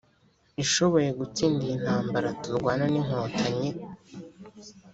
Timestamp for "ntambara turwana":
1.83-2.85